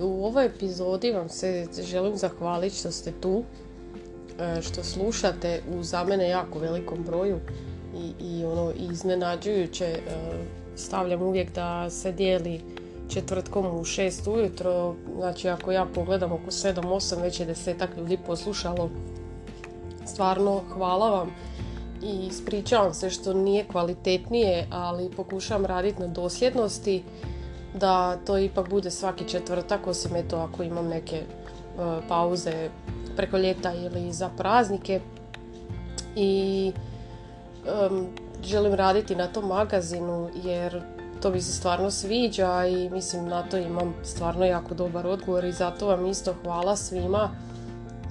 [0.00, 3.42] U ovoj epizodi vam se želim zahvaliti što ste tu,
[4.38, 7.38] e, što slušate u za mene jako velikom broju
[7.96, 10.00] i, i ono iznenađujuće e,
[10.76, 12.60] stavljam uvijek da se dijeli
[13.08, 18.90] četvrtkom u šest ujutro, znači ako ja pogledam oko 7-8 već je desetak ljudi poslušalo.
[20.06, 21.30] Stvarno hvala vam
[22.02, 27.02] i ispričavam se što nije kvalitetnije, ali pokušavam raditi na dosljednosti
[27.74, 31.24] da to ipak bude svaki četvrtak, osim eto ako imam neke e,
[32.08, 32.70] pauze
[33.16, 35.00] preko ljeta ili za praznike.
[36.16, 36.72] I
[38.44, 40.82] želim raditi na tom magazinu jer
[41.22, 45.52] to mi se stvarno sviđa i mislim na to imam stvarno jako dobar odgovor i
[45.52, 47.30] zato vam isto hvala svima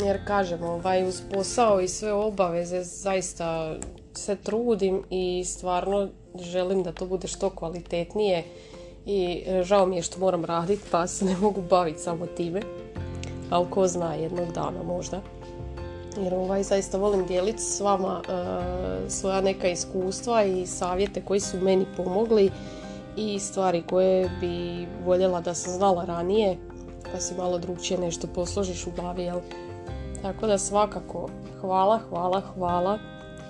[0.06, 3.76] jer kažem ovaj uz posao i sve obaveze zaista
[4.14, 8.44] se trudim i stvarno želim da to bude što kvalitetnije
[9.10, 12.62] i e, žao mi je što moram raditi pa se ne mogu baviti samo time.
[13.50, 15.22] Ali ko zna jednog dana možda.
[16.18, 21.58] Jer ovaj, zaista volim dijeliti s vama e, svoja neka iskustva i savjete koji su
[21.62, 22.52] meni pomogli
[23.18, 26.58] i stvari koje bi voljela da sam znala ranije
[27.12, 29.32] pa si malo drugčije nešto posložiš u glavi.
[30.22, 31.30] Tako da svakako
[31.62, 33.00] hvala, hvala, hvala.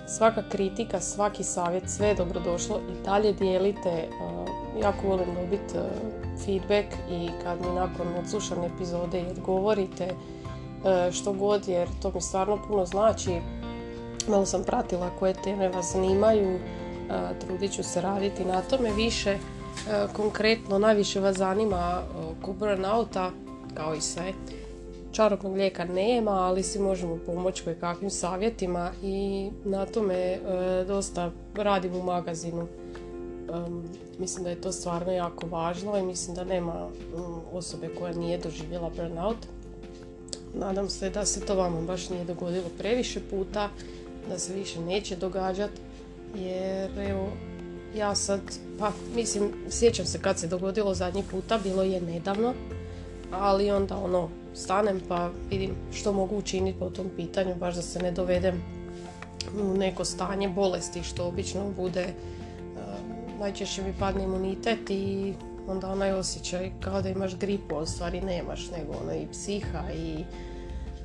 [0.07, 4.07] Svaka kritika, svaki savjet, sve je dobrodošlo i dalje dijelite e,
[4.81, 5.81] jako volim dobiti e,
[6.45, 12.59] feedback i kad mi nakon odslušane epizode odgovorite e, što god jer to mi stvarno
[12.67, 13.31] puno znači.
[14.27, 16.59] Malo sam pratila koje teme vas zanimaju, e,
[17.39, 19.37] trudit ću se raditi na tome više.
[20.13, 22.01] Konkretno najviše vas zanima
[22.31, 23.31] oko burnouta,
[23.73, 24.33] kao i sve.
[25.11, 30.39] Čarobnog lijeka nema, ali si možemo pomoći koje kakvim savjetima i na tome
[30.87, 32.67] dosta radim u magazinu
[34.19, 38.37] mislim da je to stvarno jako važno i mislim da nema mm, osobe koja nije
[38.37, 39.37] doživjela burnout.
[40.53, 43.69] Nadam se da se to vama baš nije dogodilo previše puta,
[44.29, 45.81] da se više neće događati,
[46.35, 47.29] jer evo,
[47.95, 48.39] ja sad,
[48.79, 52.53] pa mislim, sjećam se kad se dogodilo zadnji puta, bilo je nedavno,
[53.31, 57.99] ali onda ono, stanem pa vidim što mogu učiniti po tom pitanju, baš da se
[57.99, 58.61] ne dovedem
[59.61, 62.13] u neko stanje bolesti što obično bude
[63.39, 65.33] najčešće mi padne imunitet i
[65.67, 70.23] onda onaj osjećaj kao da imaš gripu, u stvari nemaš, nego ono i psiha i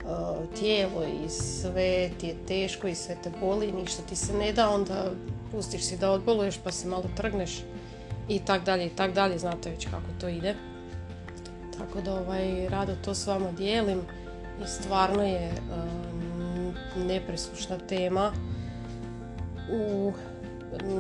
[0.05, 4.53] uh, tijelo i sve ti je teško i sve te boli, ništa ti se ne
[4.53, 5.11] da, onda
[5.53, 7.63] pustiš si da odboluješ pa se malo trgneš
[8.29, 10.55] i tak dalje i tak dalje, znate već kako to ide.
[11.79, 14.01] Tako da ovaj, rado to s vama dijelim
[14.65, 16.75] i stvarno je um,
[17.07, 18.33] nepreslušna tema
[19.73, 20.13] u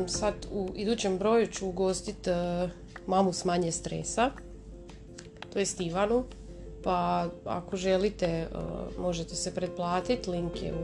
[0.07, 2.69] sad u idućem broju ću ugostiti e,
[3.07, 4.31] mamu s manje stresa,
[5.53, 6.25] to je Ivanu,
[6.85, 8.49] pa ako želite e,
[8.99, 10.75] možete se pretplatiti, link je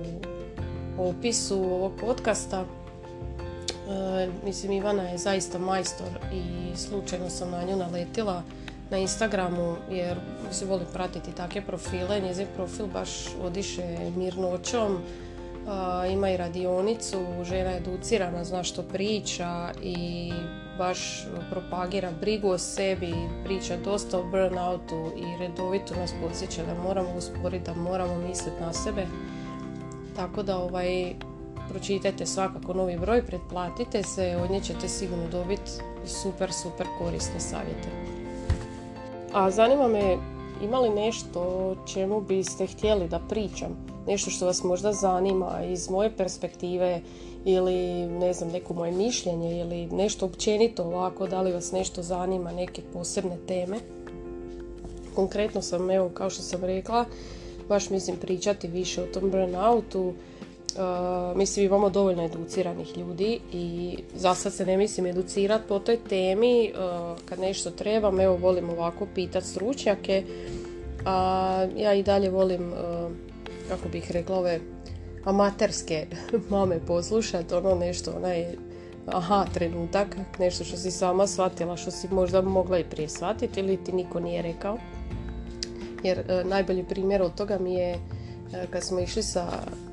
[0.99, 2.65] u opisu ovog podcasta.
[2.65, 8.43] E, mislim Ivana je zaista majstor i slučajno sam na nju naletila
[8.91, 10.17] na Instagramu jer
[10.51, 13.11] se volim pratiti takve profile, njezin profil baš
[13.43, 14.99] odiše mirnoćom,
[16.13, 20.33] ima i radionicu, žena je educirana, zna što priča i
[20.79, 23.15] baš propagira brigu o sebi,
[23.45, 28.73] priča dosta o burnoutu i redovito nas podsjeća da moramo usporiti, da moramo misliti na
[28.73, 29.07] sebe.
[30.17, 31.15] Tako da ovaj,
[31.69, 35.71] pročitajte svakako novi broj, pretplatite se, od nje ćete sigurno dobiti
[36.07, 37.89] super, super korisne savjete.
[39.33, 40.17] A zanima me,
[40.63, 43.90] ima li nešto čemu biste htjeli da pričam?
[44.07, 47.01] Nešto što vas možda zanima iz moje perspektive
[47.45, 52.53] ili ne znam neko moje mišljenje ili nešto općenito ovako da li vas nešto zanima
[52.53, 53.77] neke posebne teme?
[55.15, 57.05] Konkretno sam evo kao što sam rekla
[57.69, 60.01] baš mislim pričati više o tom burnoutu.
[60.71, 65.99] Uh, mislim imamo dovoljno educiranih ljudi i za sad se ne mislim educirati po toj
[66.09, 70.25] temi uh, kad nešto trebam evo volim ovako pitati stručnjake
[71.05, 73.11] a ja i dalje volim uh,
[73.71, 74.61] kako bih rekla, ove
[75.25, 76.07] amaterske
[76.51, 78.47] mame poslušati, ono nešto, onaj
[79.07, 83.85] aha trenutak, nešto što si sama shvatila, što si možda mogla i prije shvatiti ili
[83.85, 84.79] ti niko nije rekao.
[86.03, 87.99] Jer e, najbolji primjer od toga mi je e,
[88.71, 89.47] kad smo išli sa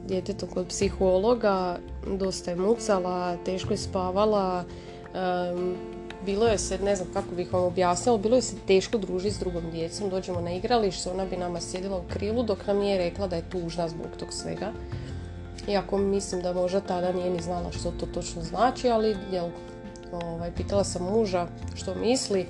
[0.07, 1.79] djetetom kod psihologa,
[2.19, 4.63] dosta je mucala, teško je spavala,
[6.25, 9.39] bilo je se, ne znam kako bih vam objasnila, bilo je se teško družiti s
[9.39, 13.27] drugom djecom, dođemo na igralište, ona bi nama sjedila u krilu dok nam nije rekla
[13.27, 14.71] da je tužna zbog tog svega.
[15.67, 19.49] Iako mislim da možda tada nije ni znala što to točno znači, ali jel,
[20.11, 22.45] ovaj, pitala sam muža što misli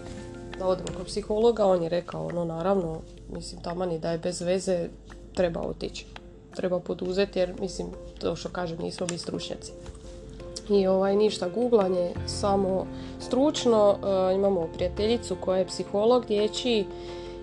[0.59, 3.01] da odemo kod psihologa, on je rekao, ono naravno,
[3.33, 4.89] mislim tamani da je bez veze,
[5.33, 6.05] treba otići.
[6.55, 7.87] Treba poduzeti jer mislim,
[8.19, 9.71] to što kažem, nismo mi stručnjaci.
[10.69, 12.85] I ovaj, ništa googlanje, samo
[13.19, 16.85] stručno, e, imamo prijateljicu koja je psiholog dječji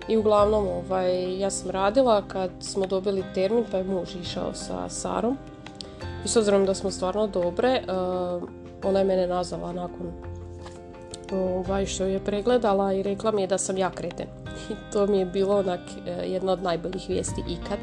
[0.07, 4.89] i uglavnom ovaj, ja sam radila kad smo dobili termin pa je muž išao sa
[4.89, 5.37] Sarom
[6.25, 8.43] i s obzirom da smo stvarno dobre, uh,
[8.83, 10.11] ona je mene nazvala nakon
[11.33, 14.27] ovaj, što je pregledala i rekla mi je da sam ja kreten.
[14.71, 17.79] I to mi je bilo onak uh, jedna od najboljih vijesti ikad.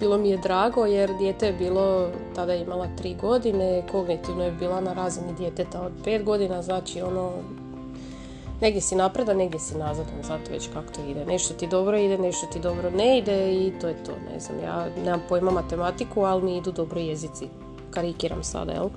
[0.00, 4.52] Bilo mi je drago jer dijete je bilo, tada je imala tri godine, kognitivno je
[4.52, 7.32] bila na razini djeteta od pet godina, znači ono
[8.60, 11.24] negdje si napredan, negdje si nazadan, zato već kako to ide.
[11.24, 14.58] Nešto ti dobro ide, nešto ti dobro ne ide i to je to, ne znam,
[14.64, 17.48] ja nemam pojma matematiku, ali mi idu dobro jezici,
[17.90, 18.88] karikiram sada, jel?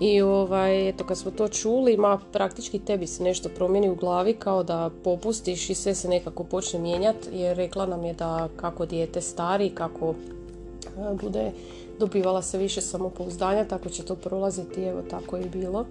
[0.00, 4.34] I ovaj, eto, kad smo to čuli, ma praktički tebi se nešto promijeni u glavi
[4.34, 8.86] kao da popustiš i sve se nekako počne mijenjati, jer rekla nam je da kako
[8.86, 10.14] dijete stari, kako
[11.22, 11.52] bude
[11.98, 15.86] dobivala se više samopouzdanja, tako će to prolaziti, evo tako je bilo.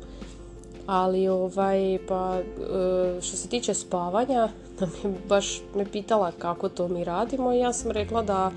[0.85, 4.49] Ali ovaj, pa e, što se tiče spavanja,
[5.29, 8.51] baš me pitala kako to mi radimo i ja sam rekla da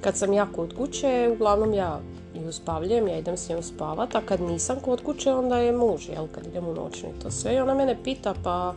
[0.00, 2.00] kad sam ja kod kuće, uglavnom ja
[2.34, 6.08] ju spavljujem, ja idem s njom spavat, a kad nisam kod kuće onda je muž,
[6.08, 7.54] jel, kad idem u noćni to sve.
[7.54, 8.74] I ona mene pita pa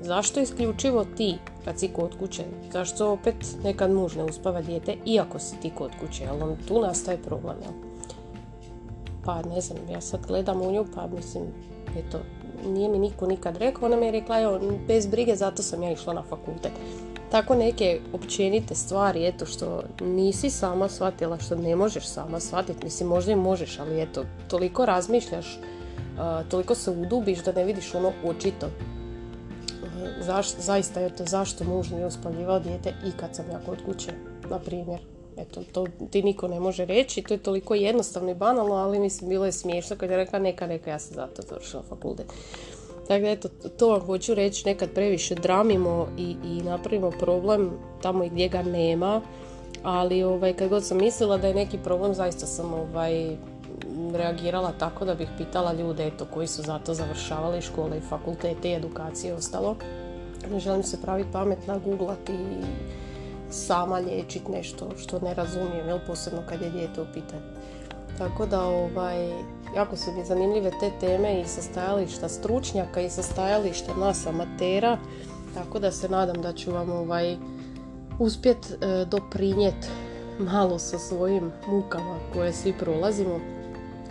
[0.00, 3.34] zašto isključivo ti kad si kod kuće, zašto opet
[3.64, 7.56] nekad muž ne uspava dijete iako si ti kod kuće, jel, on, tu nastaje problem,
[7.62, 7.72] jel.
[9.24, 11.44] Pa ne znam, ja sad gledam u nju pa mislim
[11.98, 12.18] eto,
[12.66, 15.92] nije mi niko nikad rekao, ona mi je rekla, evo, bez brige, zato sam ja
[15.92, 16.72] išla na fakultet.
[17.32, 23.08] Tako neke općenite stvari, eto, što nisi sama shvatila, što ne možeš sama shvatiti, mislim,
[23.08, 25.58] možda i možeš, ali eto, toliko razmišljaš,
[26.48, 28.66] toliko se udubiš da ne vidiš ono očito.
[30.58, 34.12] zaista, eto, zašto muž nije uspaljivao dijete i kad sam ja kod kuće,
[34.50, 35.00] na primjer.
[35.36, 39.30] Eto, to ti niko ne može reći, to je toliko jednostavno i banalno, ali mislim
[39.30, 42.26] bilo je smiješno kad je rekla neka, neka, ja sam zato završila fakultet.
[43.08, 47.70] Dakle, eto, to vam hoću reći, nekad previše dramimo i, i napravimo problem
[48.02, 49.20] tamo i gdje ga nema,
[49.82, 53.36] ali ovaj, kad god sam mislila da je neki problem, zaista sam ovaj,
[54.14, 58.74] reagirala tako da bih pitala ljude eto, koji su zato završavali škole i fakultete i
[58.74, 59.76] edukacije i ostalo.
[60.50, 62.64] Ne želim se praviti pametna, googlati i
[63.50, 67.42] sama liječiti nešto što ne razumijem, jel, posebno kad je dijete u pitanju.
[68.18, 69.32] Tako da, ovaj,
[69.76, 74.98] jako su mi zanimljive te teme i sa stajališta stručnjaka i sa stajališta nas amatera,
[75.54, 77.36] tako da se nadam da ću vam ovaj,
[78.18, 79.06] uspjet e,
[80.38, 83.40] malo sa svojim mukama koje svi prolazimo.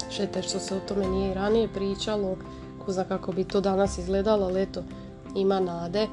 [0.10, 2.36] Štete što se o tome nije ranije pričalo,
[2.86, 4.84] ko zna kako bi to danas izgledalo, ali eto,
[5.36, 6.08] ima nade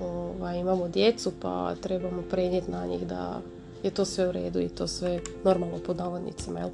[0.00, 3.40] ovaj, imamo djecu pa trebamo prenijeti na njih da
[3.82, 6.60] je to sve u redu i to sve normalno pod navodnicima.
[6.60, 6.70] Jel?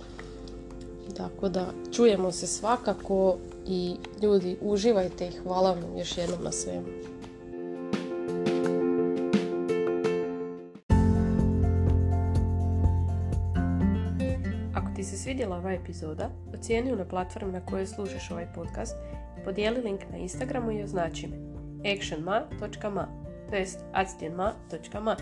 [1.16, 3.36] Tako da čujemo se svakako
[3.66, 6.86] i ljudi uživajte i hvala vam još jednom na svemu.
[14.74, 18.96] Ako ti se svidjela ova epizoda, ocijeni na platformi na kojoj slušaš ovaj podcast
[19.40, 21.36] i podijeli link na Instagramu i označi me.
[21.92, 23.06] actionma.ma
[23.50, 25.16] to jest actionma.ma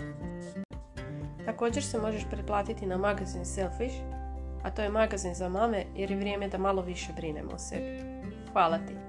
[1.45, 3.95] Također se možeš pretplatiti na magazin Selfish,
[4.63, 7.99] a to je magazin za mame jer je vrijeme da malo više brinemo o sebi.
[8.53, 9.08] Hvala ti!